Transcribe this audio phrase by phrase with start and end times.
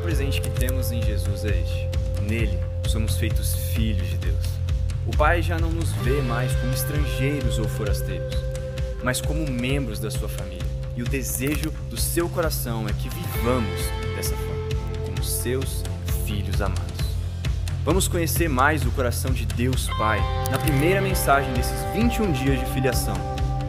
[0.00, 1.88] maior presente que temos em Jesus é este.
[2.22, 2.58] Nele,
[2.88, 4.44] somos feitos filhos de Deus.
[5.06, 8.34] O Pai já não nos vê mais como estrangeiros ou forasteiros,
[9.02, 10.64] mas como membros da sua família.
[10.96, 13.80] E o desejo do seu coração é que vivamos
[14.16, 15.82] dessa forma, como seus
[16.26, 16.82] filhos amados.
[17.84, 22.66] Vamos conhecer mais o coração de Deus Pai na primeira mensagem desses 21 dias de
[22.72, 23.14] filiação.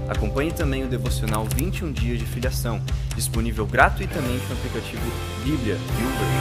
[0.09, 2.81] Acompanhe também o devocional 21 dias de filiação,
[3.21, 5.03] disponível gratuitamente no aplicativo
[5.43, 6.31] Bíblia e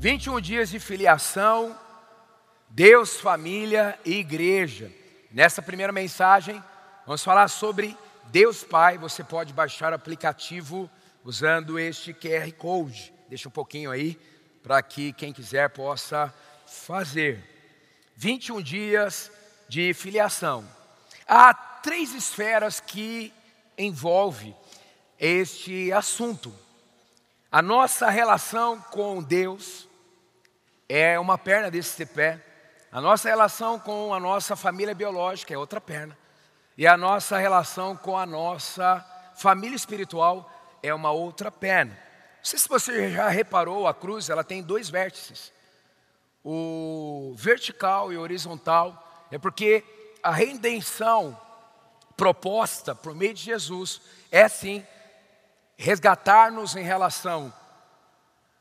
[0.00, 1.78] 21 dias de filiação,
[2.68, 4.90] Deus, família e igreja.
[5.30, 6.60] Nessa primeira mensagem,
[7.06, 7.96] vamos falar sobre
[8.32, 8.98] Deus Pai.
[8.98, 10.90] Você pode baixar o aplicativo
[11.22, 13.14] usando este QR Code.
[13.28, 14.18] Deixa um pouquinho aí
[14.64, 16.34] para que quem quiser possa
[16.66, 17.38] fazer.
[18.16, 19.30] 21 dias
[19.68, 20.81] de filiação.
[21.26, 23.32] Há três esferas que
[23.76, 24.54] envolve
[25.18, 26.52] este assunto.
[27.50, 29.88] A nossa relação com Deus
[30.88, 32.40] é uma perna desse pé.
[32.90, 36.16] A nossa relação com a nossa família biológica é outra perna.
[36.76, 39.04] E a nossa relação com a nossa
[39.36, 40.50] família espiritual
[40.82, 41.92] é uma outra perna.
[41.92, 45.52] Não sei se você já reparou, a cruz ela tem dois vértices.
[46.44, 49.84] O vertical e horizontal é porque
[50.22, 51.38] a redenção
[52.16, 54.86] proposta por meio de Jesus é sim
[55.76, 57.52] resgatar-nos em relação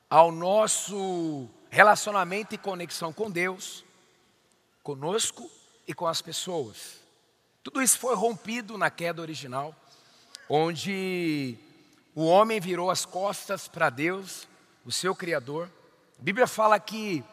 [0.09, 3.86] ao nosso relacionamento e conexão com Deus,
[4.82, 5.50] conosco
[5.88, 7.00] e com as pessoas.
[7.62, 9.76] Tudo isso foi rompido na queda original,
[10.50, 11.56] onde
[12.16, 14.48] o homem virou as costas para Deus,
[14.84, 15.70] o seu Criador.
[16.20, 17.23] A Bíblia fala que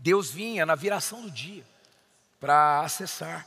[0.00, 1.64] Deus vinha na viração do dia
[2.44, 3.46] para acessar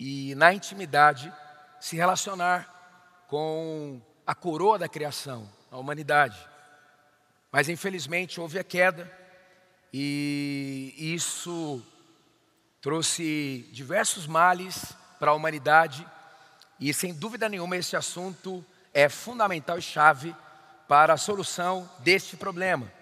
[0.00, 1.32] e, na intimidade,
[1.78, 6.36] se relacionar com a coroa da criação, a humanidade.
[7.52, 9.08] Mas, infelizmente, houve a queda
[9.92, 11.80] e isso
[12.80, 16.04] trouxe diversos males para a humanidade
[16.80, 20.34] e, sem dúvida nenhuma, esse assunto é fundamental e chave
[20.88, 22.92] para a solução deste problema.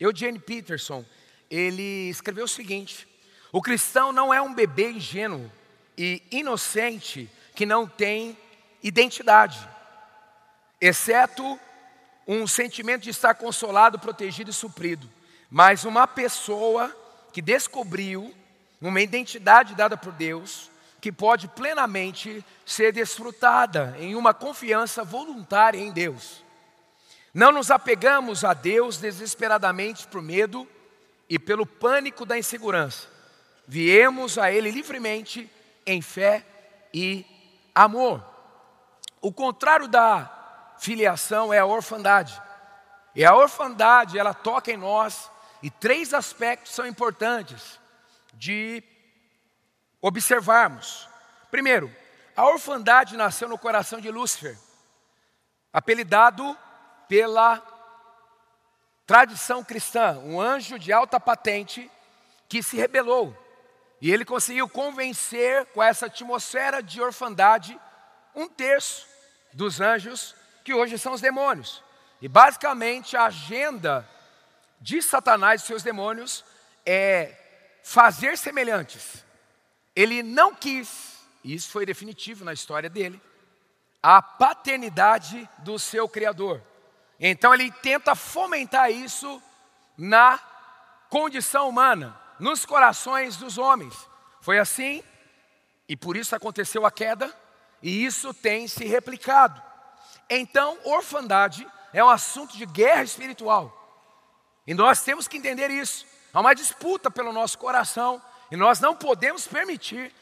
[0.00, 1.04] Eugene Peterson,
[1.48, 3.11] ele escreveu o seguinte:
[3.52, 5.52] o cristão não é um bebê ingênuo
[5.96, 8.36] e inocente que não tem
[8.82, 9.68] identidade,
[10.80, 11.60] exceto
[12.26, 15.08] um sentimento de estar consolado, protegido e suprido,
[15.50, 16.96] mas uma pessoa
[17.30, 18.34] que descobriu
[18.80, 25.92] uma identidade dada por Deus, que pode plenamente ser desfrutada em uma confiança voluntária em
[25.92, 26.42] Deus.
[27.34, 30.66] Não nos apegamos a Deus desesperadamente por medo
[31.28, 33.11] e pelo pânico da insegurança.
[33.72, 35.50] Viemos a Ele livremente
[35.86, 36.44] em fé
[36.92, 37.24] e
[37.74, 38.22] amor.
[39.18, 42.38] O contrário da filiação é a orfandade.
[43.14, 45.30] E a orfandade, ela toca em nós,
[45.62, 47.80] e três aspectos são importantes
[48.34, 48.84] de
[50.02, 51.08] observarmos.
[51.50, 51.90] Primeiro,
[52.36, 54.54] a orfandade nasceu no coração de Lúcifer,
[55.72, 56.54] apelidado
[57.08, 57.62] pela
[59.06, 61.90] tradição cristã, um anjo de alta patente
[62.50, 63.41] que se rebelou.
[64.02, 67.80] E ele conseguiu convencer com essa atmosfera de orfandade
[68.34, 69.06] um terço
[69.52, 71.80] dos anjos que hoje são os demônios.
[72.20, 74.08] E basicamente a agenda
[74.80, 76.44] de Satanás e seus demônios
[76.84, 77.32] é
[77.84, 79.24] fazer semelhantes,
[79.94, 83.22] ele não quis, e isso foi definitivo na história dele,
[84.02, 86.60] a paternidade do seu Criador.
[87.20, 89.40] Então ele tenta fomentar isso
[89.96, 90.40] na
[91.08, 93.94] condição humana, nos corações dos homens.
[94.40, 95.00] Foi assim,
[95.88, 97.32] e por isso aconteceu a queda,
[97.80, 99.62] e isso tem se replicado.
[100.28, 103.78] Então, orfandade é um assunto de guerra espiritual.
[104.66, 106.04] E nós temos que entender isso.
[106.34, 108.20] Há uma disputa pelo nosso coração
[108.50, 110.12] e nós não podemos permitir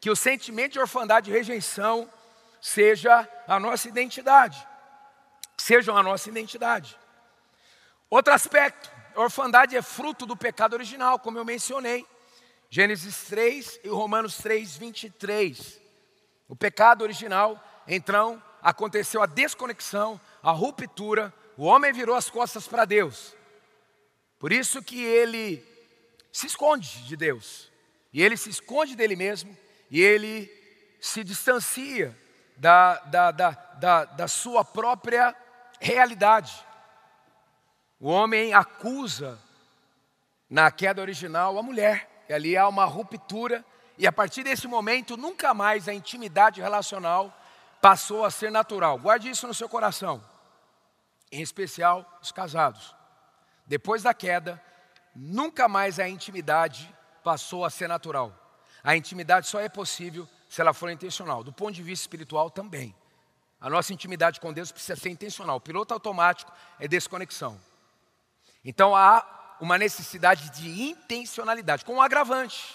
[0.00, 2.10] que o sentimento de orfandade e rejeição
[2.60, 4.66] seja a nossa identidade.
[5.56, 6.98] Sejam a nossa identidade.
[8.10, 8.90] Outro aspecto,
[9.22, 12.06] orfandade é fruto do pecado original, como eu mencionei.
[12.70, 15.80] Gênesis 3 e Romanos 3, 23.
[16.48, 22.84] O pecado original, então, aconteceu a desconexão, a ruptura, o homem virou as costas para
[22.84, 23.34] Deus.
[24.38, 25.66] Por isso que ele
[26.30, 27.70] se esconde de Deus.
[28.12, 29.56] E ele se esconde dele mesmo
[29.90, 30.50] e ele
[31.00, 32.16] se distancia
[32.56, 35.34] da, da, da, da, da sua própria
[35.80, 36.52] realidade.
[38.00, 39.38] O homem acusa,
[40.48, 42.24] na queda original, a mulher.
[42.28, 43.64] E ali há uma ruptura,
[43.96, 47.36] e a partir desse momento, nunca mais a intimidade relacional
[47.80, 48.98] passou a ser natural.
[48.98, 50.22] Guarde isso no seu coração,
[51.32, 52.94] em especial os casados.
[53.66, 54.62] Depois da queda,
[55.14, 58.32] nunca mais a intimidade passou a ser natural.
[58.84, 61.42] A intimidade só é possível se ela for intencional.
[61.42, 62.94] Do ponto de vista espiritual também.
[63.60, 65.56] A nossa intimidade com Deus precisa ser intencional.
[65.56, 67.60] O piloto automático é desconexão.
[68.64, 72.74] Então há uma necessidade de intencionalidade, com um agravante.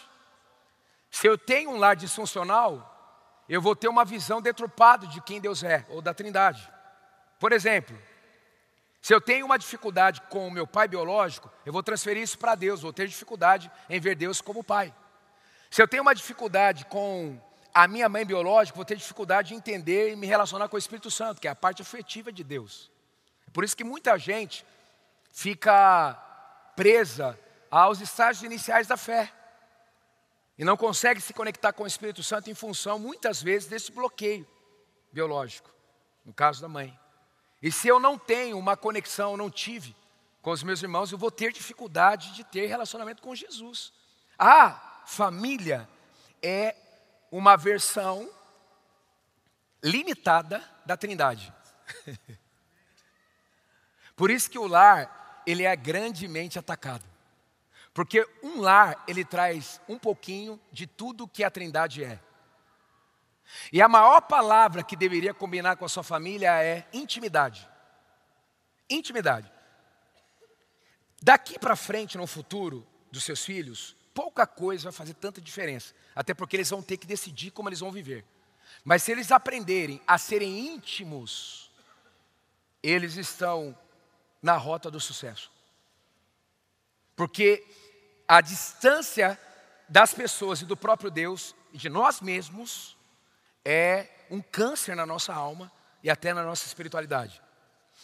[1.10, 2.90] Se eu tenho um lar disfuncional,
[3.48, 6.68] eu vou ter uma visão deturpada de quem Deus é, ou da Trindade.
[7.40, 7.98] Por exemplo,
[9.02, 12.56] se eu tenho uma dificuldade com o meu pai biológico, eu vou transferir isso para
[12.56, 14.94] Deus, vou ter dificuldade em ver Deus como pai.
[15.70, 17.40] Se eu tenho uma dificuldade com
[17.74, 21.12] a minha mãe biológica, vou ter dificuldade de entender e me relacionar com o Espírito
[21.12, 22.92] Santo, que é a parte afetiva de Deus.
[23.48, 24.66] É por isso que muita gente
[25.34, 26.14] fica
[26.76, 27.38] presa
[27.70, 29.34] aos estágios iniciais da fé
[30.58, 34.48] e não consegue se conectar com o Espírito Santo em função, muitas vezes, desse bloqueio
[35.12, 35.74] biológico,
[36.24, 36.98] no caso da mãe.
[37.62, 39.96] E se eu não tenho uma conexão, não tive
[40.42, 43.92] com os meus irmãos, eu vou ter dificuldade de ter relacionamento com Jesus.
[44.38, 45.90] A família
[46.42, 46.76] é
[47.32, 48.30] uma versão
[49.84, 51.52] limitada da Trindade.
[54.16, 57.06] Por isso que o lar, ele é grandemente atacado.
[57.94, 62.20] Porque um lar, ele traz um pouquinho de tudo que a Trindade é.
[63.72, 67.68] E a maior palavra que deveria combinar com a sua família é intimidade.
[68.90, 69.52] Intimidade.
[71.22, 75.94] Daqui para frente, no futuro dos seus filhos, pouca coisa vai fazer tanta diferença.
[76.16, 78.26] Até porque eles vão ter que decidir como eles vão viver.
[78.84, 81.72] Mas se eles aprenderem a serem íntimos,
[82.82, 83.78] eles estão
[84.44, 85.50] na rota do sucesso.
[87.16, 87.66] Porque
[88.28, 89.40] a distância
[89.88, 92.98] das pessoas e do próprio Deus e de nós mesmos
[93.64, 95.72] é um câncer na nossa alma
[96.04, 97.42] e até na nossa espiritualidade.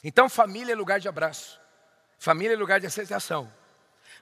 [0.01, 1.59] Então, família é lugar de abraço,
[2.17, 3.51] família é lugar de aceitação,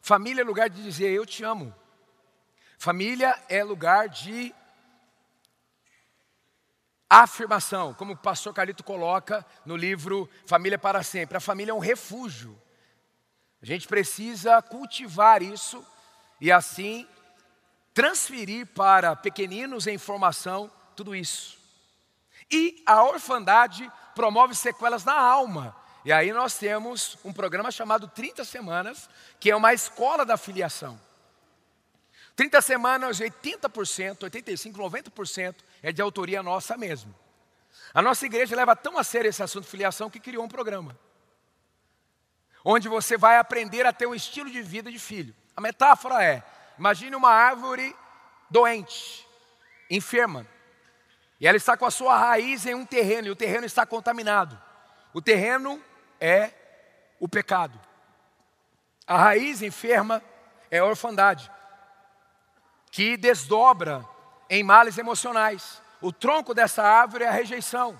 [0.01, 1.75] família é lugar de dizer eu te amo,
[2.79, 4.55] família é lugar de
[7.09, 11.37] afirmação, como o pastor Carlito coloca no livro Família para Sempre.
[11.37, 12.59] A família é um refúgio.
[13.61, 15.85] A gente precisa cultivar isso
[16.39, 17.07] e assim
[17.93, 21.57] transferir para pequeninos em formação tudo isso.
[22.51, 25.75] E a orfandade promove sequelas na alma.
[26.05, 29.09] E aí nós temos um programa chamado 30 Semanas,
[29.39, 30.99] que é uma escola da filiação.
[32.37, 37.13] 30 semanas, 80%, 85%, 90% é de autoria nossa mesmo.
[37.91, 40.95] A nossa igreja leva tão a sério esse assunto de filiação que criou um programa.
[42.63, 45.33] Onde você vai aprender a ter um estilo de vida de filho.
[45.55, 46.43] A metáfora é:
[46.77, 47.95] imagine uma árvore
[48.51, 49.27] doente,
[49.89, 50.45] enferma,
[51.39, 54.61] e ela está com a sua raiz em um terreno, e o terreno está contaminado.
[55.11, 55.81] O terreno
[56.21, 56.51] é
[57.19, 57.81] o pecado.
[59.07, 60.21] A raiz enferma
[60.69, 61.49] é a orfandade
[62.97, 64.03] que desdobra
[64.49, 65.83] em males emocionais.
[66.01, 67.95] O tronco dessa árvore é a rejeição.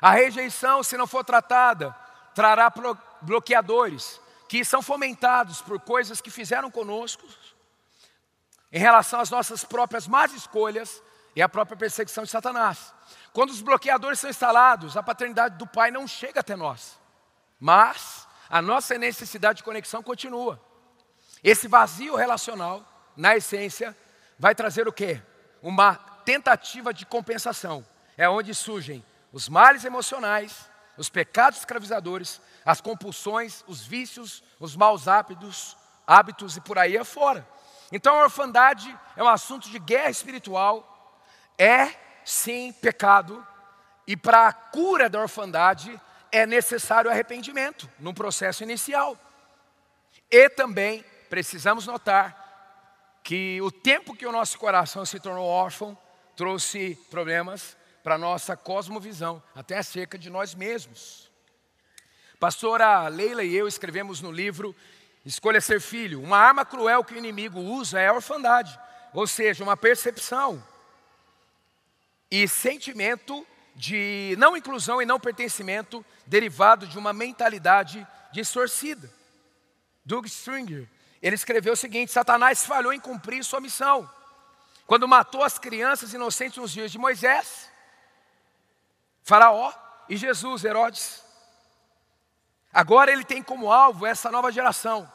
[0.00, 1.92] A rejeição, se não for tratada,
[2.32, 2.72] trará
[3.20, 7.26] bloqueadores que são fomentados por coisas que fizeram conosco
[8.70, 11.02] em relação às nossas próprias más escolhas
[11.34, 12.94] e à própria perseguição de Satanás.
[13.32, 16.96] Quando os bloqueadores são instalados, a paternidade do Pai não chega até nós,
[17.58, 20.64] mas a nossa necessidade de conexão continua.
[21.42, 22.86] Esse vazio relacional,
[23.16, 23.96] na essência,
[24.42, 25.22] vai trazer o quê?
[25.62, 27.86] Uma tentativa de compensação.
[28.18, 30.68] É onde surgem os males emocionais,
[30.98, 37.46] os pecados escravizadores, as compulsões, os vícios, os maus hábitos, hábitos e por aí afora.
[37.92, 41.22] Então a orfandade é um assunto de guerra espiritual,
[41.56, 41.94] é
[42.24, 43.46] sim pecado,
[44.08, 46.00] e para a cura da orfandade
[46.32, 49.16] é necessário arrependimento num processo inicial.
[50.28, 52.41] E também precisamos notar
[53.22, 55.96] que o tempo que o nosso coração se tornou órfão
[56.36, 61.30] trouxe problemas para a nossa cosmovisão, até acerca de nós mesmos.
[62.40, 64.74] Pastora Leila e eu escrevemos no livro
[65.24, 66.20] Escolha Ser Filho.
[66.20, 68.76] Uma arma cruel que o inimigo usa é a orfandade,
[69.14, 70.62] ou seja, uma percepção
[72.28, 79.08] e sentimento de não inclusão e não pertencimento derivado de uma mentalidade distorcida.
[80.04, 80.88] Doug Stringer
[81.22, 84.10] ele escreveu o seguinte: Satanás falhou em cumprir sua missão.
[84.86, 87.70] Quando matou as crianças inocentes nos dias de Moisés,
[89.22, 89.72] Faraó
[90.08, 91.22] e Jesus, Herodes.
[92.72, 95.10] Agora ele tem como alvo essa nova geração.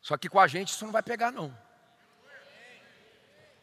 [0.00, 1.56] Só que com a gente isso não vai pegar, não.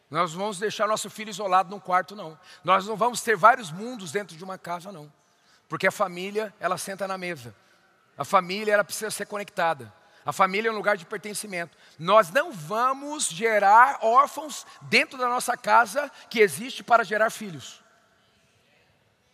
[0.10, 2.38] Nós não vamos deixar nosso filho isolado num quarto, não.
[2.64, 5.12] Nós não vamos ter vários mundos dentro de uma casa, não.
[5.68, 7.56] Porque a família, ela senta na mesa.
[8.18, 9.94] A família, ela precisa ser conectada.
[10.30, 11.76] A família é um lugar de pertencimento.
[11.98, 17.82] Nós não vamos gerar órfãos dentro da nossa casa que existe para gerar filhos.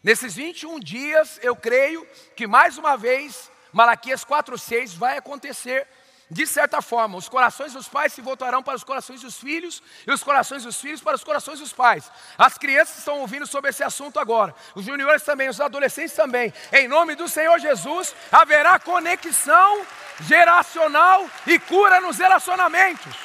[0.01, 5.85] Nesses 21 dias, eu creio que mais uma vez, Malaquias 4,6 vai acontecer
[6.29, 10.11] de certa forma, os corações dos pais se voltarão para os corações dos filhos e
[10.11, 12.11] os corações dos filhos para os corações dos pais.
[12.35, 16.51] As crianças estão ouvindo sobre esse assunto agora, os juniores também, os adolescentes também.
[16.73, 19.85] Em nome do Senhor Jesus, haverá conexão
[20.21, 23.15] geracional e cura nos relacionamentos.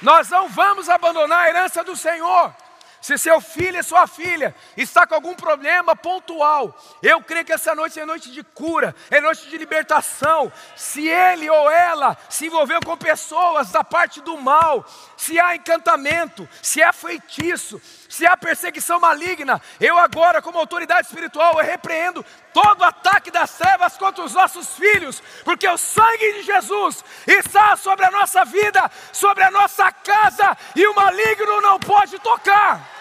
[0.00, 2.54] Nós não vamos abandonar a herança do Senhor.
[3.02, 7.74] Se seu filho e sua filha está com algum problema pontual, eu creio que essa
[7.74, 10.52] noite é noite de cura, é noite de libertação.
[10.76, 16.48] Se ele ou ela se envolveu com pessoas da parte do mal, se há encantamento,
[16.62, 22.84] se há feitiço, se há perseguição maligna, eu agora, como autoridade espiritual, eu repreendo todo
[22.84, 28.10] ataque das trevas contra os nossos filhos, porque o sangue de Jesus está sobre a
[28.10, 32.92] nossa vida, sobre a nossa casa, e o maligno não pode tocar.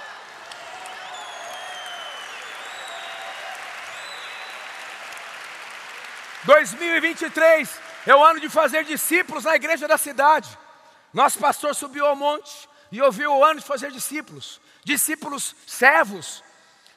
[6.44, 10.58] 2023 é o ano de fazer discípulos na igreja da cidade.
[11.14, 16.44] Nosso pastor subiu ao monte e ouviu o ano de fazer discípulos, discípulos servos,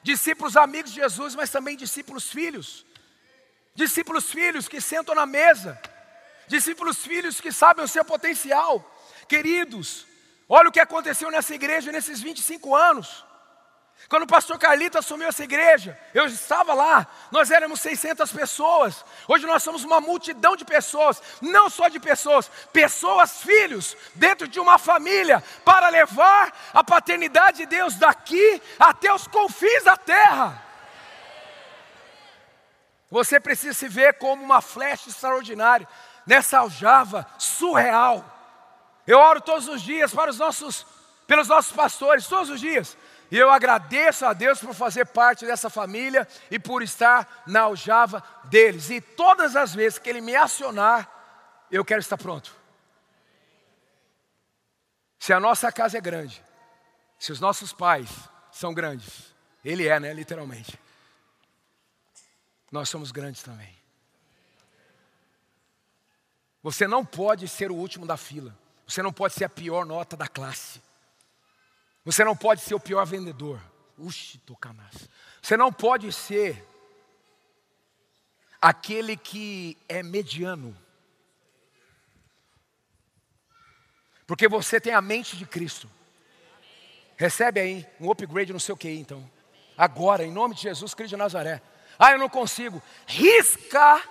[0.05, 2.87] discípulos amigos de Jesus, mas também discípulos filhos.
[3.75, 5.81] Discípulos filhos que sentam na mesa,
[6.47, 8.73] discípulos filhos que sabem o seu potencial.
[9.27, 10.07] Queridos,
[10.49, 13.25] olha o que aconteceu nessa igreja nesses 25 anos.
[14.09, 19.05] Quando o pastor Carlito assumiu essa igreja, eu estava lá, nós éramos 600 pessoas.
[19.27, 24.61] Hoje nós somos uma multidão de pessoas, não só de pessoas, pessoas, filhos, dentro de
[24.61, 30.63] uma família, para levar a paternidade de Deus daqui até os confins da terra.
[33.11, 35.89] Você precisa se ver como uma flecha extraordinária,
[36.27, 38.25] nessa aljava surreal.
[39.07, 40.87] Eu oro todos os dias para os nossos,
[41.27, 42.97] pelos nossos pastores, todos os dias.
[43.35, 48.23] E eu agradeço a Deus por fazer parte dessa família e por estar na aljava
[48.45, 48.91] deles.
[48.91, 51.11] E todas as vezes que Ele me acionar,
[51.69, 52.55] eu quero estar pronto.
[55.19, 56.41] Se a nossa casa é grande,
[57.19, 58.09] se os nossos pais
[58.53, 60.79] são grandes, Ele é, né, literalmente.
[62.71, 63.77] Nós somos grandes também.
[66.63, 68.57] Você não pode ser o último da fila.
[68.87, 70.81] Você não pode ser a pior nota da classe.
[72.05, 73.61] Você não pode ser o pior vendedor.
[73.97, 75.09] Uxi, tocamas.
[75.41, 76.67] Você não pode ser
[78.61, 80.77] aquele que é mediano.
[84.27, 85.89] Porque você tem a mente de Cristo.
[87.17, 89.31] Recebe aí um upgrade no seu QI, então.
[89.77, 91.63] Agora, em nome de Jesus Cristo de Nazaré.
[91.99, 92.83] Ah, eu não consigo.
[93.07, 94.03] Risca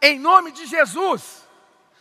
[0.00, 1.42] em nome de Jesus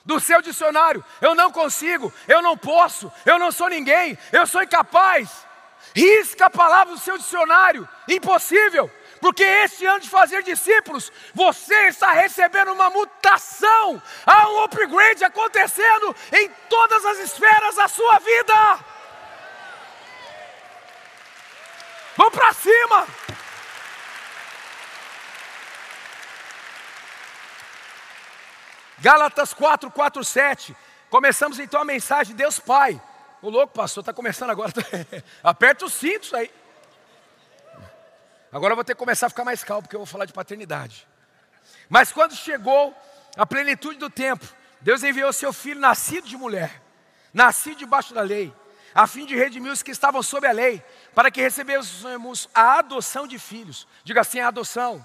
[0.06, 1.04] do seu dicionário.
[1.22, 5.30] Eu não consigo, eu não posso, eu não sou ninguém, eu sou incapaz.
[5.96, 7.88] Risca a palavra do seu dicionário.
[8.08, 8.90] Impossível.
[9.20, 16.16] Porque este ano de fazer discípulos, você está recebendo uma mutação, há um upgrade acontecendo
[16.34, 18.80] em todas as esferas da sua vida.
[22.18, 23.08] Vamos para cima!
[29.02, 30.76] Gálatas 4, 4, 7.
[31.10, 33.02] Começamos então a mensagem de Deus Pai.
[33.42, 34.72] O louco, pastor, está começando agora.
[35.44, 36.52] Aperta os cintos aí.
[38.52, 40.34] Agora eu vou ter que começar a ficar mais calmo, porque eu vou falar de
[40.34, 41.08] paternidade.
[41.90, 42.96] Mas quando chegou
[43.36, 44.46] a plenitude do tempo,
[44.82, 46.82] Deus enviou seu filho nascido de mulher,
[47.34, 48.54] nascido debaixo da lei,
[48.94, 50.84] a fim de redimir os que estavam sob a lei,
[51.16, 53.88] para que recebêssemos a adoção de filhos.
[54.04, 55.04] Diga assim: a adoção.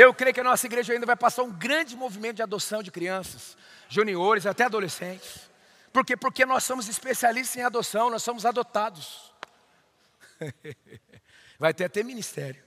[0.00, 2.90] Eu creio que a nossa igreja ainda vai passar um grande movimento de adoção de
[2.90, 3.56] crianças,
[3.88, 5.50] juniores, até adolescentes.
[5.92, 6.16] Por quê?
[6.16, 9.34] Porque nós somos especialistas em adoção, nós somos adotados.
[11.58, 12.62] Vai ter até ministério.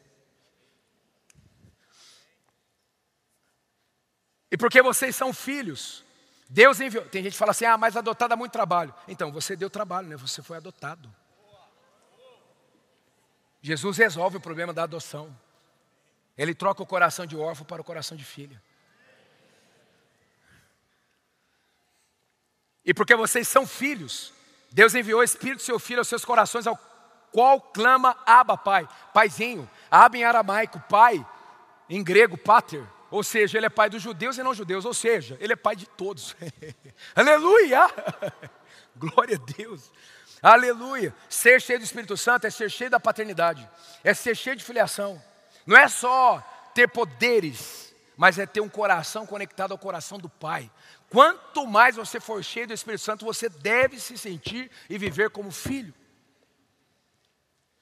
[4.51, 6.03] E porque vocês são filhos,
[6.50, 7.05] Deus enviou.
[7.05, 8.93] Tem gente que fala assim: ah, mas adotado dá muito trabalho.
[9.07, 10.17] Então, você deu trabalho, né?
[10.17, 11.09] Você foi adotado.
[13.61, 15.33] Jesus resolve o problema da adoção.
[16.38, 18.59] Ele troca o coração de órfão para o coração de filho.
[22.83, 24.33] E porque vocês são filhos,
[24.71, 26.77] Deus enviou o Espírito do seu Filho aos seus corações, ao
[27.31, 29.69] qual clama Abba, Pai, Paizinho.
[29.89, 31.25] Abba em aramaico, Pai,
[31.89, 32.83] em grego, Pater.
[33.09, 35.75] ou seja, Ele é pai dos judeus e não judeus, ou seja, Ele é pai
[35.75, 36.35] de todos.
[37.15, 37.81] Aleluia!
[38.95, 39.91] Glória a Deus.
[40.41, 41.13] Aleluia.
[41.29, 43.69] Ser cheio do Espírito Santo é ser cheio da paternidade,
[44.03, 45.21] é ser cheio de filiação.
[45.65, 46.39] Não é só
[46.74, 50.70] ter poderes, mas é ter um coração conectado ao coração do Pai.
[51.10, 55.51] Quanto mais você for cheio do Espírito Santo, você deve se sentir e viver como
[55.51, 55.94] filho.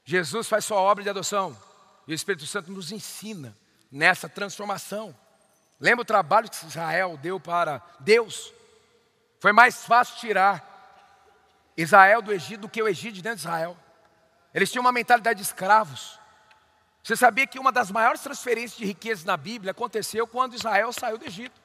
[0.03, 1.55] Jesus faz sua obra de adoção
[2.07, 3.55] e o Espírito Santo nos ensina
[3.91, 5.15] nessa transformação.
[5.79, 8.53] Lembra o trabalho que Israel deu para Deus?
[9.39, 10.67] Foi mais fácil tirar
[11.77, 13.77] Israel do Egito do que o Egito de dentro de Israel.
[14.53, 16.18] Eles tinham uma mentalidade de escravos.
[17.03, 21.17] Você sabia que uma das maiores transferências de riquezas na Bíblia aconteceu quando Israel saiu
[21.17, 21.59] do Egito?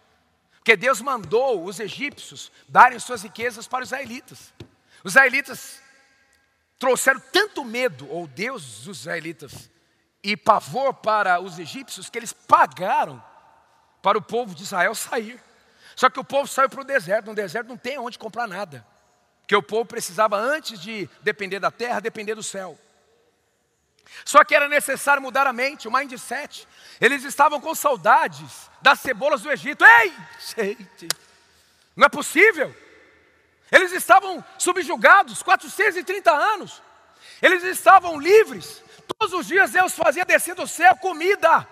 [0.56, 4.54] Porque Deus mandou os egípcios darem suas riquezas para os israelitas.
[5.02, 5.82] Os israelitas
[6.78, 9.70] trouxeram tanto medo, ou Deus dos israelitas,
[10.22, 13.22] e pavor para os egípcios, que eles pagaram
[14.00, 15.38] para o povo de Israel sair.
[15.94, 18.86] Só que o povo saiu para o deserto, no deserto não tem onde comprar nada.
[19.40, 22.78] Porque o povo precisava, antes de depender da terra, depender do céu.
[24.25, 26.66] Só que era necessário mudar a mente, o mindset.
[27.00, 29.84] Eles estavam com saudades das cebolas do Egito.
[29.84, 30.12] Ei,
[30.56, 31.08] gente,
[31.96, 32.75] não é possível.
[33.70, 36.82] Eles estavam subjugados, 430 anos.
[37.42, 38.82] Eles estavam livres.
[39.18, 41.66] Todos os dias Deus fazia descer do céu comida.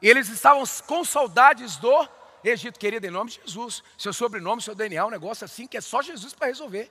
[0.00, 2.08] E eles estavam com saudades do
[2.44, 3.82] Egito, querido, em nome de Jesus.
[3.96, 6.90] Seu sobrenome, seu DNA, um negócio assim que é só Jesus para resolver.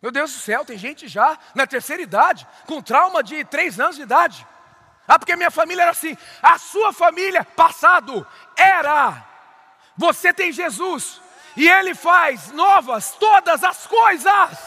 [0.00, 3.96] Meu Deus do céu, tem gente já na terceira idade, com trauma de três anos
[3.96, 4.46] de idade.
[5.06, 6.16] Ah, porque minha família era assim.
[6.42, 8.26] A sua família, passado,
[8.56, 9.26] era.
[9.96, 11.20] Você tem Jesus,
[11.56, 14.58] e Ele faz novas todas as coisas.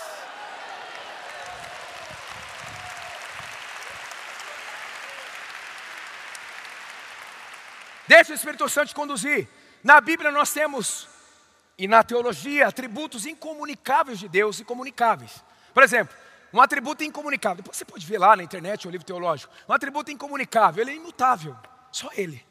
[8.05, 9.47] Deixa o Espírito Santo te conduzir.
[9.81, 11.07] Na Bíblia nós temos,
[11.81, 15.43] e na teologia, atributos incomunicáveis de Deus e comunicáveis.
[15.73, 16.15] Por exemplo,
[16.53, 17.63] um atributo incomunicável.
[17.63, 19.51] Depois você pode ver lá na internet o livro teológico.
[19.67, 21.57] Um atributo incomunicável, ele é imutável.
[21.91, 22.45] Só ele.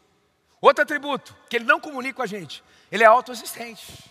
[0.60, 4.10] Outro atributo, que ele não comunica com a gente, ele é autoexistente.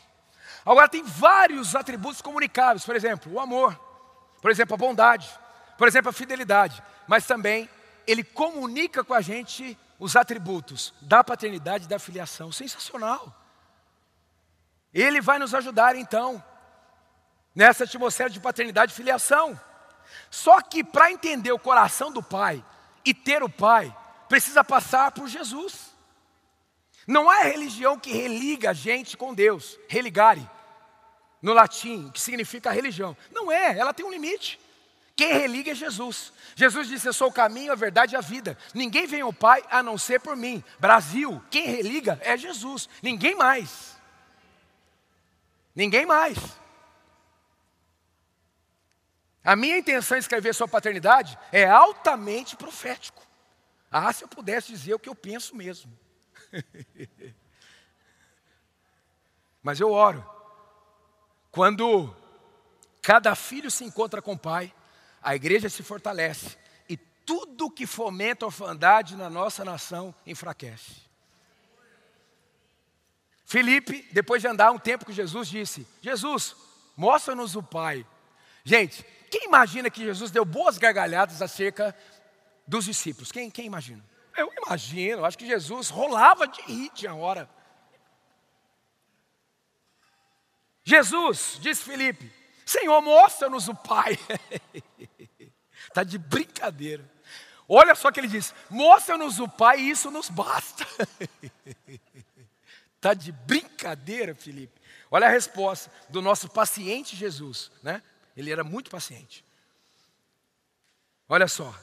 [0.66, 3.78] Agora tem vários atributos comunicáveis, por exemplo, o amor,
[4.42, 5.30] por exemplo, a bondade,
[5.78, 7.70] por exemplo, a fidelidade, mas também
[8.08, 12.54] ele comunica com a gente os atributos da paternidade e da filiação.
[12.54, 13.36] Sensacional.
[14.94, 16.44] Ele vai nos ajudar então
[17.54, 19.60] nessa atmosfera de paternidade e filiação.
[20.30, 22.64] Só que para entender o coração do pai
[23.06, 23.96] e ter o pai,
[24.28, 25.90] precisa passar por Jesus.
[27.08, 30.48] Não é religião que religa a gente com Deus, religare,
[31.42, 33.18] no latim, que significa religião.
[33.32, 34.60] Não é, ela tem um limite.
[35.16, 36.32] Quem religa é Jesus.
[36.56, 38.58] Jesus disse: Eu sou o caminho, a verdade e a vida.
[38.74, 40.64] Ninguém vem ao Pai a não ser por mim.
[40.80, 42.88] Brasil, quem religa é Jesus.
[43.02, 43.99] Ninguém mais.
[45.76, 46.38] Ninguém mais.
[49.44, 53.26] A minha intenção em escrever sobre paternidade é altamente profético.
[53.90, 55.92] Ah, se eu pudesse dizer o que eu penso mesmo.
[59.64, 60.24] Mas eu oro.
[61.52, 62.16] Quando
[63.02, 64.74] cada filho se encontra com o pai,
[65.22, 71.09] a igreja se fortalece e tudo que fomenta a orfandade na nossa nação enfraquece.
[73.50, 76.56] Felipe, depois de andar um tempo com Jesus, disse: Jesus,
[76.96, 78.06] mostra-nos o Pai.
[78.64, 81.98] Gente, quem imagina que Jesus deu boas gargalhadas acerca
[82.68, 83.32] dos discípulos?
[83.32, 84.06] Quem, quem imagina?
[84.38, 87.50] Eu imagino, acho que Jesus rolava de rir tinha hora.
[90.84, 92.32] Jesus, disse Felipe,
[92.64, 94.16] Senhor, mostra-nos o Pai.
[95.88, 97.04] Está de brincadeira.
[97.68, 100.86] Olha só que ele diz: mostra-nos o Pai e isso nos basta.
[103.00, 104.78] Está de brincadeira, Felipe.
[105.10, 108.04] Olha a resposta do nosso paciente Jesus, né?
[108.36, 109.44] Ele era muito paciente.
[111.30, 111.74] Olha só.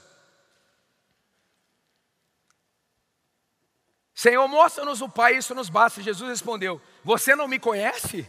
[4.15, 6.03] Senhor, mostra-nos o Pai, isso nos basta.
[6.03, 8.29] Jesus respondeu: Você não me conhece?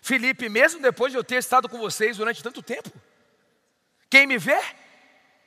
[0.00, 2.92] Felipe, mesmo depois de eu ter estado com vocês durante tanto tempo,
[4.08, 4.60] quem me vê,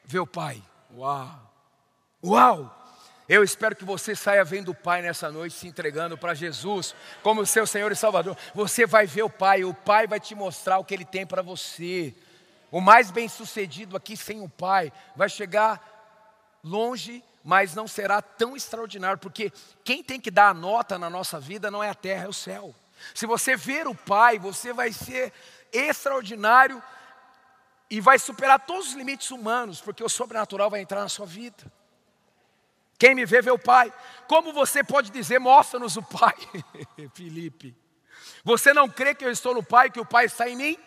[0.04, 0.62] vê o Pai.
[0.92, 1.54] Uau!
[2.22, 2.85] Uau!
[3.28, 7.46] Eu espero que você saia vendo o Pai nessa noite, se entregando para Jesus como
[7.46, 8.38] seu Senhor e Salvador.
[8.54, 11.42] Você vai ver o Pai, o Pai vai te mostrar o que Ele tem para
[11.42, 12.14] você.
[12.72, 15.82] O mais bem sucedido aqui sem o Pai vai chegar
[16.64, 19.52] longe, mas não será tão extraordinário, porque
[19.84, 22.34] quem tem que dar a nota na nossa vida não é a terra, é o
[22.34, 22.76] céu.
[23.14, 25.34] Se você ver o Pai, você vai ser
[25.74, 26.82] extraordinário
[27.90, 31.72] e vai superar todos os limites humanos, porque o sobrenatural vai entrar na sua vida.
[33.06, 33.94] Quem me vê, vê o Pai.
[34.28, 36.34] Como você pode dizer, mostra-nos o Pai?
[37.14, 37.76] Felipe,
[38.44, 40.80] você não crê que eu estou no Pai, que o Pai está em mim?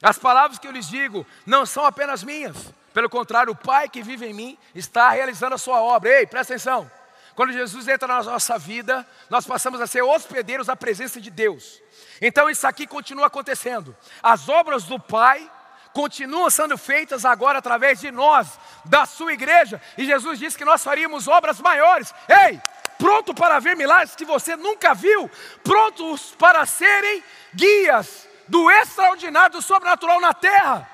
[0.00, 2.72] As palavras que eu lhes digo não são apenas minhas.
[2.94, 6.20] Pelo contrário, o Pai que vive em mim está realizando a sua obra.
[6.20, 6.88] Ei, presta atenção.
[7.34, 11.82] Quando Jesus entra na nossa vida, nós passamos a ser hospedeiros da presença de Deus.
[12.22, 13.96] Então isso aqui continua acontecendo.
[14.22, 15.50] As obras do Pai
[15.98, 18.46] continuam sendo feitas agora através de nós,
[18.84, 19.82] da sua igreja.
[19.96, 22.14] E Jesus disse que nós faríamos obras maiores.
[22.28, 22.60] Ei,
[22.96, 25.28] pronto para ver milagres que você nunca viu,
[25.64, 27.20] prontos para serem
[27.52, 30.88] guias do extraordinário, do sobrenatural na terra.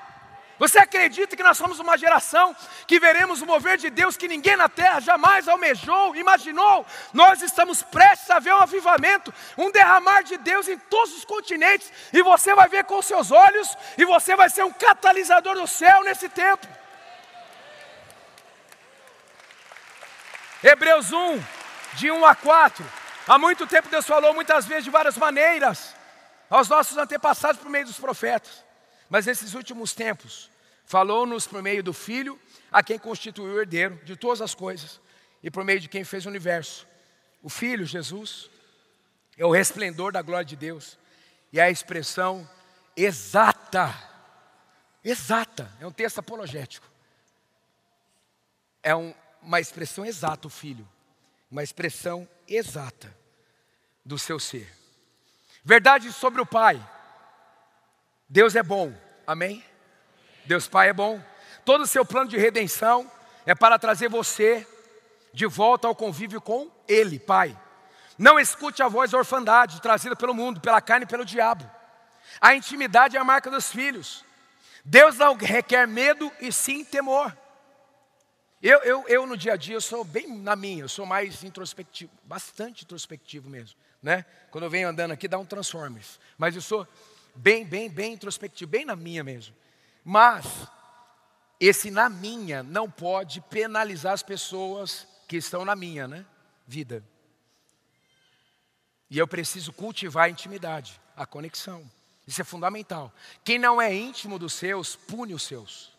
[0.57, 2.55] Você acredita que nós somos uma geração
[2.87, 6.85] que veremos o mover de Deus que ninguém na terra jamais almejou, imaginou?
[7.13, 11.91] Nós estamos prestes a ver um avivamento, um derramar de Deus em todos os continentes,
[12.13, 16.03] e você vai ver com seus olhos, e você vai ser um catalisador do céu
[16.03, 16.65] nesse tempo.
[20.63, 21.43] Hebreus 1,
[21.93, 22.85] de 1 a 4.
[23.27, 25.93] Há muito tempo Deus falou muitas vezes de várias maneiras
[26.49, 28.64] aos nossos antepassados por meio dos profetas.
[29.09, 30.49] Mas nesses últimos tempos,
[30.85, 32.39] falou-nos por meio do Filho,
[32.71, 34.99] a quem constituiu o herdeiro de todas as coisas,
[35.41, 36.87] e por meio de quem fez o universo.
[37.41, 38.49] O Filho, Jesus,
[39.37, 40.97] é o resplendor da glória de Deus,
[41.51, 42.49] e é a expressão
[42.95, 43.93] exata,
[45.03, 46.87] exata, é um texto apologético.
[48.81, 50.87] É um, uma expressão exata, o Filho,
[51.49, 53.15] uma expressão exata
[54.03, 54.71] do seu ser.
[55.63, 56.79] Verdade sobre o Pai.
[58.35, 58.93] Deus é bom,
[59.25, 59.63] amém?
[60.43, 61.23] Deus Pai é bom.
[61.63, 63.09] Todo o seu plano de redenção
[63.45, 64.67] é para trazer você
[65.31, 67.57] de volta ao convívio com Ele, Pai.
[68.17, 71.63] Não escute a voz da orfandade trazida pelo mundo, pela carne e pelo diabo.
[72.41, 74.25] A intimidade é a marca dos filhos.
[74.83, 77.33] Deus não requer medo e sim temor.
[78.61, 81.41] Eu, eu, eu no dia a dia eu sou bem na minha, eu sou mais
[81.41, 84.25] introspectivo, bastante introspectivo mesmo, né?
[84.51, 86.85] Quando eu venho andando aqui dá um Transformers, mas eu sou
[87.35, 89.55] bem, bem, bem introspectivo, bem na minha mesmo.
[90.03, 90.45] Mas
[91.59, 96.25] esse na minha não pode penalizar as pessoas que estão na minha, né?
[96.67, 97.03] Vida.
[99.09, 101.89] E eu preciso cultivar a intimidade, a conexão.
[102.27, 103.13] Isso é fundamental.
[103.43, 105.95] Quem não é íntimo dos seus, pune os seus.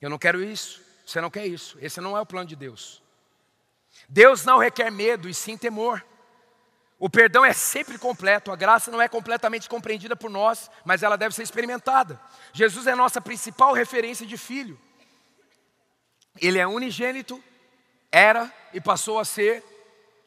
[0.00, 1.78] Eu não quero isso, você não quer isso.
[1.80, 3.02] Esse não é o plano de Deus.
[4.08, 6.04] Deus não requer medo e sim temor.
[6.98, 11.16] O perdão é sempre completo, a graça não é completamente compreendida por nós, mas ela
[11.16, 12.20] deve ser experimentada.
[12.52, 14.80] Jesus é nossa principal referência de filho.
[16.40, 17.42] Ele é unigênito,
[18.10, 19.62] era e passou a ser,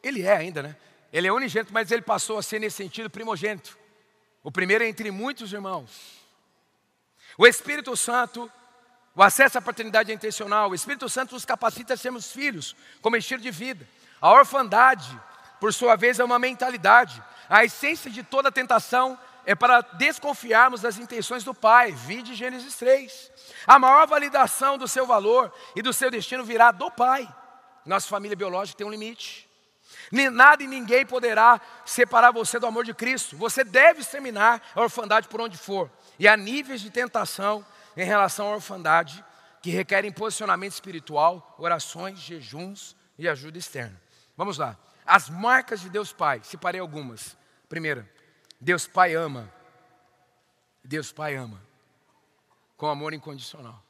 [0.04, 0.76] ele é ainda, né?
[1.12, 3.78] Ele é unigênito, mas ele passou a ser nesse sentido primogênito.
[4.44, 6.18] O primeiro é entre muitos irmãos.
[7.38, 8.52] O Espírito Santo,
[9.16, 10.70] o acesso à paternidade é intencional.
[10.70, 13.88] O Espírito Santo nos capacita a sermos filhos, como estilo de vida.
[14.20, 15.20] A orfandade
[15.60, 17.22] por sua vez, é uma mentalidade.
[17.50, 21.92] A essência de toda tentação é para desconfiarmos das intenções do Pai.
[21.92, 23.32] Vide Gênesis 3.
[23.66, 27.28] A maior validação do seu valor e do seu destino virá do Pai.
[27.86, 29.48] Nossa família biológica tem um limite.
[30.12, 33.38] Nada e ninguém poderá separar você do amor de Cristo.
[33.38, 35.90] Você deve exterminar a orfandade por onde for.
[36.20, 37.66] E há níveis de tentação
[37.96, 39.24] em relação à orfandade
[39.62, 44.00] que requerem posicionamento espiritual, orações, jejuns e ajuda externa.
[44.36, 44.78] Vamos lá.
[45.08, 47.38] As marcas de Deus Pai, separei algumas.
[47.70, 48.08] Primeira,
[48.60, 49.50] Deus Pai ama.
[50.84, 51.64] Deus Pai ama.
[52.76, 53.82] Com amor incondicional.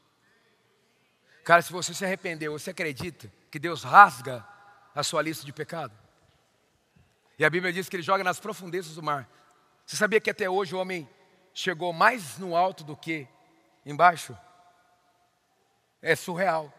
[1.43, 4.45] Cara, se você se arrependeu, você acredita que Deus rasga
[4.93, 5.97] a sua lista de pecado?
[7.39, 9.27] E a Bíblia diz que ele joga nas profundezas do mar.
[9.86, 11.10] Você sabia que até hoje o homem
[11.51, 13.27] chegou mais no alto do que
[13.86, 14.38] embaixo?
[15.99, 16.71] É surreal.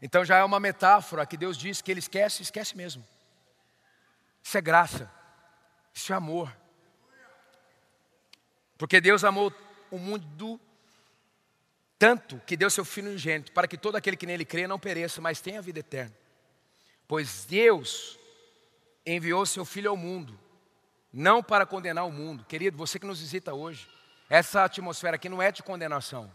[0.00, 3.04] Então já é uma metáfora que Deus diz que ele esquece, esquece mesmo.
[4.48, 5.12] Isso é graça.
[5.92, 6.50] Isso é amor.
[8.78, 9.52] Porque Deus amou
[9.90, 10.58] o mundo
[11.98, 15.20] tanto que deu seu Filho unigênito, para que todo aquele que nele crê não pereça,
[15.20, 16.16] mas tenha vida eterna.
[17.06, 18.18] Pois Deus
[19.04, 20.40] enviou seu Filho ao mundo,
[21.12, 22.42] não para condenar o mundo.
[22.46, 23.86] Querido, você que nos visita hoje,
[24.30, 26.34] essa atmosfera aqui não é de condenação,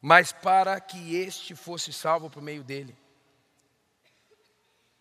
[0.00, 2.96] mas para que este fosse salvo por meio dele.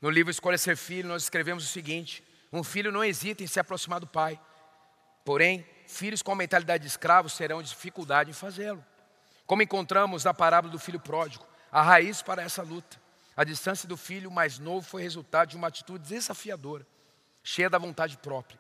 [0.02, 3.60] No livro Escolha Ser Filho, nós escrevemos o seguinte: um filho não hesita em se
[3.60, 4.40] aproximar do pai,
[5.26, 8.84] porém, filhos com mentalidade de escravo serão dificuldade em fazê-lo.
[9.46, 13.00] Como encontramos na parábola do filho pródigo, a raiz para essa luta.
[13.36, 16.86] A distância do filho mais novo foi resultado de uma atitude desafiadora,
[17.44, 18.60] cheia da vontade própria,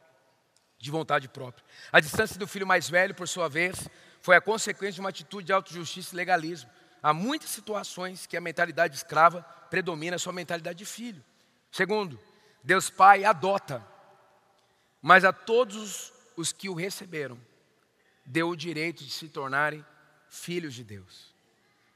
[0.78, 1.65] de vontade própria.
[1.91, 3.89] A distância do filho mais velho, por sua vez,
[4.21, 6.69] foi a consequência de uma atitude de autojustiça e legalismo.
[7.01, 11.23] Há muitas situações que a mentalidade escrava predomina a mentalidade de filho.
[11.71, 12.19] Segundo,
[12.63, 13.86] Deus Pai adota,
[15.01, 17.39] mas a todos os que o receberam,
[18.25, 19.86] deu o direito de se tornarem
[20.29, 21.33] filhos de Deus.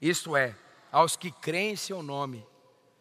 [0.01, 0.55] Isto é,
[0.91, 2.45] aos que creem em seu nome,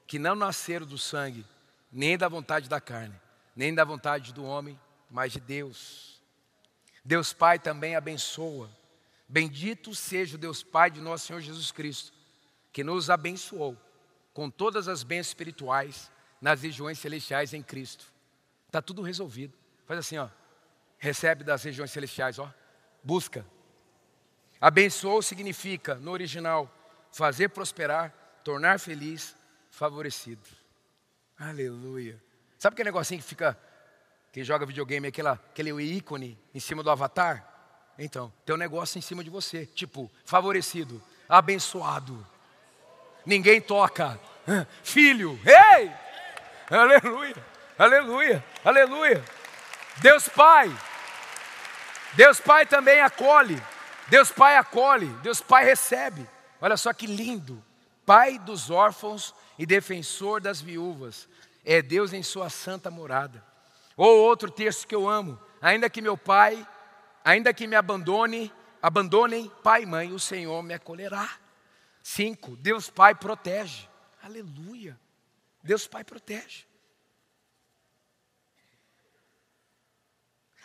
[0.07, 1.47] que não nasceram do sangue,
[1.91, 3.15] nem da vontade da carne,
[3.55, 4.79] nem da vontade do homem,
[5.11, 6.21] mas de Deus.
[7.05, 8.71] Deus Pai também abençoa.
[9.31, 12.13] Bendito seja o Deus Pai de nosso Senhor Jesus Cristo,
[12.73, 13.77] que nos abençoou
[14.35, 18.13] com todas as bênçãos espirituais nas regiões celestiais em Cristo.
[18.67, 19.57] Está tudo resolvido.
[19.87, 20.29] Faz assim, ó.
[20.99, 22.53] Recebe das regiões celestiais, ó.
[23.05, 23.47] Busca.
[24.61, 26.69] Abençoou significa, no original,
[27.13, 28.13] fazer prosperar,
[28.43, 29.37] tornar feliz,
[29.71, 30.43] favorecido.
[31.39, 32.21] Aleluia.
[32.59, 33.57] Sabe aquele negocinho que fica,
[34.33, 37.50] que joga videogame, aquela, aquele ícone em cima do avatar?
[38.03, 42.27] Então, tem um negócio em cima de você, tipo, favorecido, abençoado.
[43.27, 44.19] Ninguém toca.
[44.83, 45.93] Filho, ei!
[46.71, 47.37] Aleluia,
[47.79, 49.25] aleluia, aleluia.
[49.99, 50.75] Deus Pai.
[52.15, 53.63] Deus Pai também acolhe.
[54.09, 55.09] Deus Pai acolhe.
[55.23, 56.27] Deus Pai recebe.
[56.59, 57.63] Olha só que lindo.
[58.07, 61.29] Pai dos órfãos e defensor das viúvas.
[61.67, 63.45] É Deus em sua santa morada.
[63.95, 65.39] Ou outro texto que eu amo.
[65.61, 66.67] Ainda que meu pai,
[67.25, 71.39] ainda que me abandone, abandonem pai e mãe, o Senhor me acolherá.
[72.03, 73.89] Cinco, Deus Pai protege.
[74.23, 74.99] Aleluia.
[75.63, 76.65] Deus Pai protege.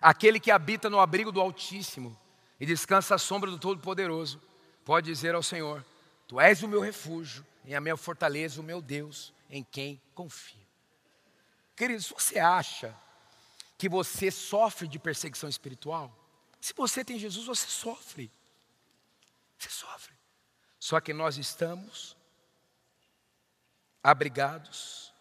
[0.02, 2.18] Aquele que habita no abrigo do Altíssimo
[2.60, 4.42] e descansa à sombra do Todo-Poderoso,
[4.84, 5.84] pode dizer ao Senhor:
[6.28, 10.66] Tu és o meu refúgio, e a minha fortaleza, o meu Deus, em quem confio.
[11.76, 12.96] Queridos, você acha
[13.78, 16.16] que você sofre de perseguição espiritual?
[16.66, 18.32] Se você tem Jesus, você sofre.
[19.56, 20.16] Você sofre.
[20.80, 22.18] Só que nós estamos
[24.02, 25.14] abrigados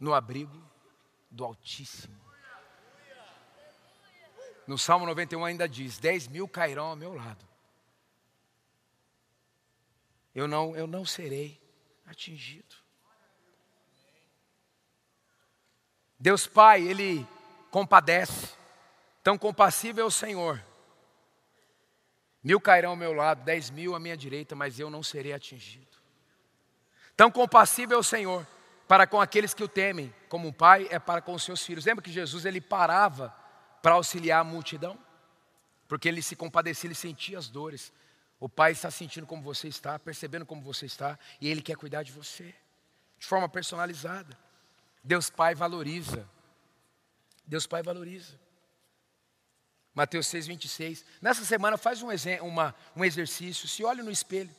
[0.00, 0.58] no abrigo
[1.30, 2.18] do Altíssimo.
[4.66, 7.46] No Salmo 91 ainda diz: Dez mil cairão ao meu lado.
[10.34, 11.60] Eu não, eu não serei
[12.06, 12.74] atingido.
[16.18, 17.28] Deus Pai, Ele
[17.70, 18.56] compadece.
[19.22, 20.64] Tão compassível é o Senhor.
[22.46, 25.98] Mil cairão ao meu lado, dez mil à minha direita, mas eu não serei atingido.
[27.16, 28.46] Tão compassível é o Senhor
[28.86, 31.84] para com aqueles que o temem, como um pai é para com os seus filhos.
[31.84, 33.34] Lembra que Jesus ele parava
[33.82, 34.96] para auxiliar a multidão?
[35.88, 37.92] Porque ele se compadecia, ele sentia as dores.
[38.38, 42.04] O pai está sentindo como você está, percebendo como você está, e ele quer cuidar
[42.04, 42.54] de você,
[43.18, 44.38] de forma personalizada.
[45.02, 46.24] Deus Pai valoriza.
[47.44, 48.38] Deus Pai valoriza.
[49.96, 51.06] Mateus 6, 26.
[51.22, 52.08] Nessa semana, faz um,
[52.42, 54.54] uma, um exercício, se olhe no espelho.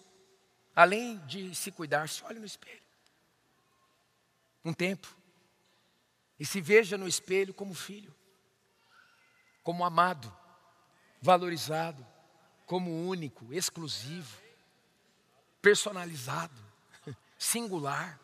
[0.76, 2.82] Além de se cuidar, se olhe no espelho.
[4.66, 5.16] Um tempo.
[6.40, 8.14] E se veja no espelho como filho,
[9.62, 10.36] como amado,
[11.22, 12.06] valorizado,
[12.66, 14.36] como único, exclusivo,
[15.62, 16.60] personalizado,
[17.38, 18.20] singular.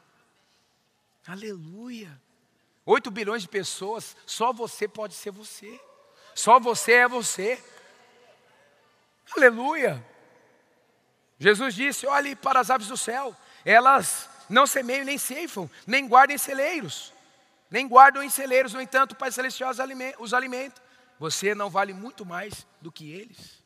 [1.28, 2.20] Aleluia.
[2.84, 5.80] 8 bilhões de pessoas, só você pode ser você.
[6.36, 7.64] Só você é você.
[9.36, 10.04] Aleluia.
[11.40, 16.36] Jesus disse: olhe para as aves do céu, elas não semeiam nem ceifam, nem guardam
[16.36, 17.14] em celeiros,
[17.70, 19.72] nem guardam em celeiros, no entanto, o Pai Celestial
[20.20, 20.82] os alimenta.
[21.20, 23.64] Você não vale muito mais do que eles.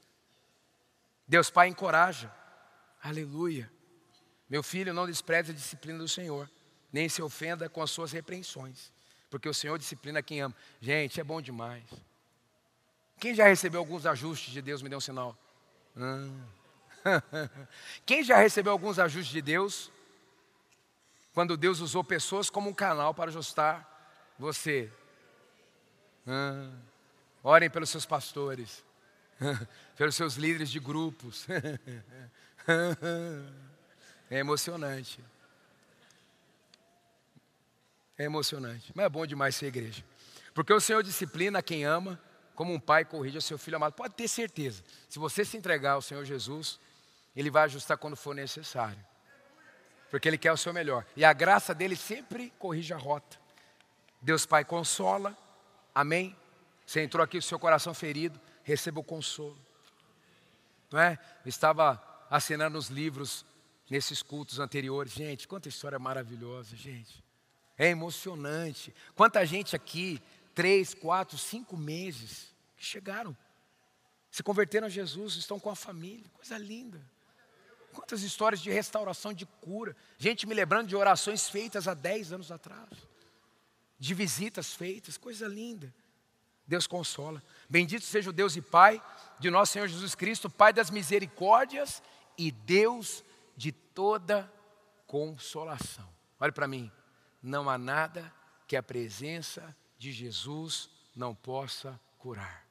[1.28, 2.32] Deus Pai encoraja,
[3.04, 3.72] aleluia.
[4.50, 6.50] Meu filho, não despreze a disciplina do Senhor,
[6.92, 8.94] nem se ofenda com as suas repreensões,
[9.30, 10.56] porque o Senhor disciplina quem ama.
[10.80, 11.84] Gente, é bom demais.
[13.20, 15.38] Quem já recebeu alguns ajustes de Deus, me dê um sinal.
[15.96, 16.40] Hum.
[18.06, 19.92] Quem já recebeu alguns ajustes de Deus?
[21.34, 24.92] Quando Deus usou pessoas como um canal para ajustar você.
[26.26, 26.70] Ah,
[27.44, 28.84] orem pelos seus pastores,
[29.96, 31.48] pelos seus líderes de grupos.
[34.30, 35.24] É emocionante.
[38.18, 38.92] É emocionante.
[38.94, 40.04] Mas é bom demais ser igreja.
[40.54, 42.20] Porque o Senhor disciplina quem ama,
[42.58, 43.94] como um pai corrige o seu filho amado.
[43.94, 44.84] Pode ter certeza.
[45.08, 46.80] Se você se entregar ao Senhor Jesus,
[47.36, 48.98] ele vai ajustar quando for necessário.
[50.10, 51.06] Porque Ele quer o seu melhor.
[51.16, 53.38] E a graça dele sempre corrige a rota.
[54.20, 55.38] Deus Pai consola.
[55.94, 56.36] Amém?
[56.84, 59.58] Você entrou aqui com seu coração ferido, receba o consolo.
[60.92, 61.20] Não é?
[61.46, 63.46] Estava assinando os livros
[63.88, 65.14] nesses cultos anteriores.
[65.14, 67.24] Gente, quanta história maravilhosa, gente.
[67.78, 68.92] É emocionante.
[69.14, 70.20] Quanta gente aqui,
[70.58, 73.38] três, quatro, cinco meses, que chegaram,
[74.32, 76.26] se converteram a Jesus, estão com a família.
[76.34, 77.00] Coisa linda.
[77.94, 79.96] Quantas histórias de restauração, de cura.
[80.18, 82.90] Gente me lembrando de orações feitas há 10 anos atrás.
[84.00, 85.94] De visitas feitas, coisa linda.
[86.66, 87.44] Deus consola.
[87.70, 89.00] Bendito seja o Deus e Pai
[89.40, 92.02] de nosso Senhor Jesus Cristo, Pai das misericórdias
[92.36, 93.24] e Deus
[93.56, 94.52] de toda
[95.06, 96.10] consolação.
[96.40, 96.92] Olhe para mim,
[97.44, 98.34] não há nada
[98.68, 102.66] que a presença de Jesus não possa curar.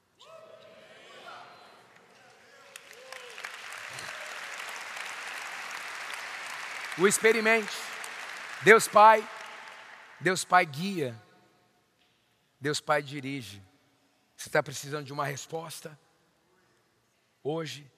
[6.99, 7.73] O experimente.
[8.63, 9.29] Deus Pai,
[10.19, 11.21] Deus Pai guia,
[12.59, 13.63] Deus Pai dirige.
[14.37, 15.99] Você está precisando de uma resposta?
[17.43, 17.91] Hoje,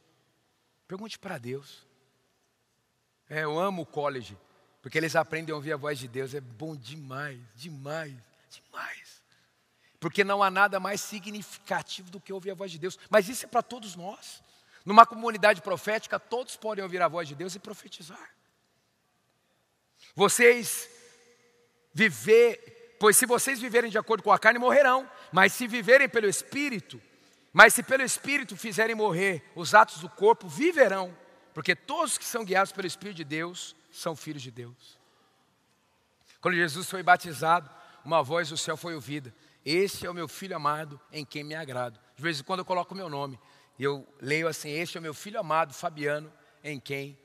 [0.86, 1.86] pergunte para Deus.
[3.30, 4.36] É, eu amo o college,
[4.82, 6.34] porque eles aprendem a ouvir a voz de Deus.
[6.34, 8.14] É bom demais, demais,
[8.50, 9.07] demais.
[10.00, 12.98] Porque não há nada mais significativo do que ouvir a voz de Deus.
[13.10, 14.42] Mas isso é para todos nós.
[14.84, 18.30] Numa comunidade profética, todos podem ouvir a voz de Deus e profetizar.
[20.14, 20.88] Vocês
[21.92, 25.08] viver, pois se vocês viverem de acordo com a carne, morrerão.
[25.32, 27.00] Mas se viverem pelo Espírito,
[27.52, 31.16] mas se pelo Espírito fizerem morrer os atos do corpo, viverão.
[31.52, 34.98] Porque todos que são guiados pelo Espírito de Deus são filhos de Deus.
[36.40, 37.68] Quando Jesus foi batizado,
[38.04, 39.34] uma voz do céu foi ouvida:
[39.70, 42.00] Este é o meu filho amado, em quem me agrado.
[42.16, 43.38] De vez em quando eu coloco o meu nome,
[43.78, 46.32] e eu leio assim: Este é o meu filho amado, Fabiano,
[46.64, 47.18] em quem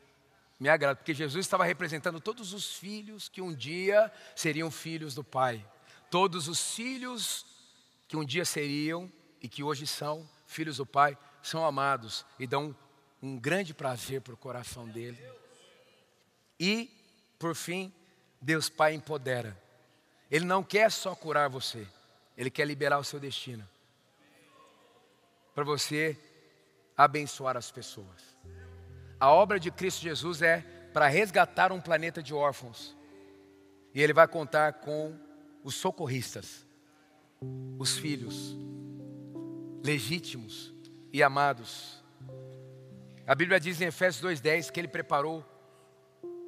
[0.59, 0.97] me agrado.
[0.97, 5.65] Porque Jesus estava representando todos os filhos que um dia seriam filhos do Pai.
[6.11, 7.45] Todos os filhos
[8.09, 9.09] que um dia seriam
[9.41, 12.75] e que hoje são filhos do Pai, são amados e dão
[13.21, 15.17] um grande prazer para o coração dele.
[16.59, 16.91] E,
[17.39, 17.89] por fim,
[18.41, 19.57] Deus Pai empodera.
[20.29, 21.87] Ele não quer só curar você,
[22.37, 23.67] Ele quer liberar o seu destino.
[25.53, 26.17] Para você
[26.97, 28.37] abençoar as pessoas.
[29.19, 30.61] A obra de Cristo Jesus é
[30.93, 32.95] para resgatar um planeta de órfãos.
[33.93, 35.17] E Ele vai contar com
[35.63, 36.65] os socorristas,
[37.77, 38.55] os filhos
[39.83, 40.73] legítimos
[41.11, 42.03] e amados
[43.25, 45.45] a Bíblia diz em Efésios 2,10 que Ele preparou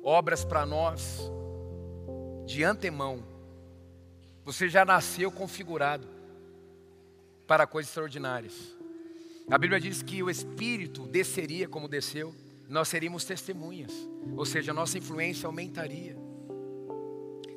[0.04, 1.32] obras para nós
[2.46, 3.24] de antemão.
[4.46, 6.08] Você já nasceu configurado
[7.48, 8.54] para coisas extraordinárias.
[9.50, 12.34] A Bíblia diz que o Espírito desceria como desceu,
[12.70, 13.92] nós seríamos testemunhas,
[14.36, 16.16] ou seja, nossa influência aumentaria.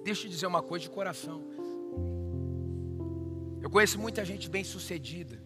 [0.03, 1.45] Deixa eu dizer uma coisa de coração.
[3.61, 5.39] Eu conheço muita gente bem sucedida,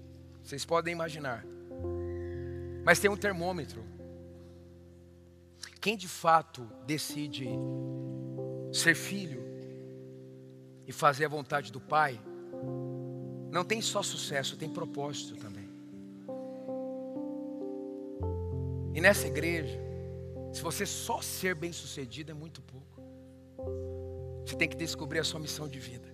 [0.45, 1.45] vocês podem imaginar.
[2.85, 3.85] Mas tem um termômetro.
[5.81, 7.49] Quem de fato decide
[8.73, 9.42] ser filho
[10.93, 12.21] e fazer a vontade do Pai,
[13.51, 15.69] não tem só sucesso, tem propósito também.
[18.95, 19.81] E nessa igreja,
[20.53, 23.01] se você só ser bem sucedido é muito pouco.
[24.45, 26.13] Você tem que descobrir a sua missão de vida.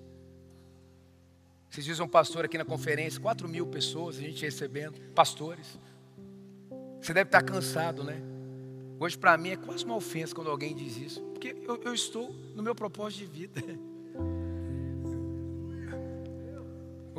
[1.69, 5.77] Vocês dizem um pastor aqui na conferência, 4 mil pessoas, a gente recebendo, pastores.
[7.01, 8.23] Você deve estar cansado, né?
[9.01, 12.33] Hoje, para mim, é quase uma ofensa quando alguém diz isso, porque eu, eu estou
[12.55, 13.61] no meu propósito de vida.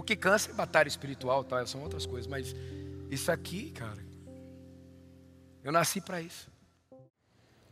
[0.10, 1.64] O que cansa é batalha espiritual, tá?
[1.68, 2.56] são outras coisas, mas
[3.12, 4.04] isso aqui, cara,
[5.64, 6.50] eu nasci para isso.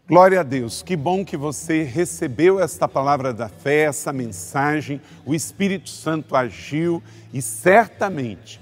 [0.07, 5.33] Glória a Deus, que bom que você recebeu esta palavra da fé, essa mensagem, o
[5.33, 7.01] Espírito Santo agiu
[7.33, 8.61] e certamente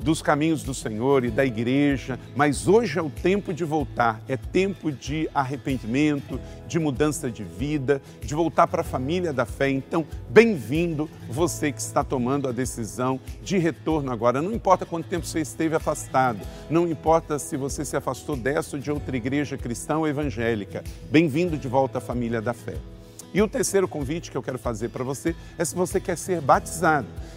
[0.00, 4.36] dos caminhos do Senhor e da igreja, mas hoje é o tempo de voltar, é
[4.36, 9.70] tempo de arrependimento, de mudança de vida, de voltar para a família da fé.
[9.70, 14.42] Então, bem-vindo você que está tomando a decisão de retorno agora.
[14.42, 18.82] Não importa quanto tempo você esteve afastado, não importa se você se afastou dessa ou
[18.82, 22.74] de outra igreja cristã ou evangélica, bem-vindo de volta à família da fé.
[23.34, 26.40] E o terceiro convite que eu quero fazer para você é se você quer ser
[26.40, 27.08] batizado.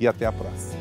[0.00, 0.80] e até a próxima.